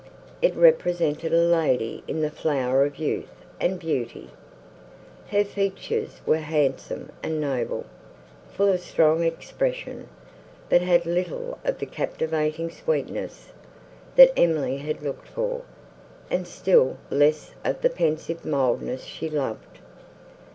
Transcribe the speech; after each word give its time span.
It 0.41 0.55
represented 0.55 1.31
a 1.31 1.37
lady 1.37 2.03
in 2.07 2.21
the 2.21 2.31
flower 2.31 2.83
of 2.85 2.97
youth 2.97 3.45
and 3.59 3.77
beauty; 3.79 4.31
her 5.27 5.45
features 5.45 6.21
were 6.25 6.39
handsome 6.39 7.11
and 7.21 7.39
noble, 7.39 7.85
full 8.51 8.69
of 8.73 8.79
strong 8.79 9.23
expression, 9.23 10.07
but 10.69 10.81
had 10.81 11.05
little 11.05 11.59
of 11.63 11.77
the 11.77 11.85
captivating 11.85 12.71
sweetness, 12.71 13.49
that 14.15 14.31
Emily 14.35 14.77
had 14.77 15.03
looked 15.03 15.27
for, 15.27 15.61
and 16.31 16.47
still 16.47 16.97
less 17.11 17.51
of 17.63 17.81
the 17.83 17.89
pensive 17.91 18.43
mildness 18.43 19.03
she 19.03 19.29
loved. 19.29 19.77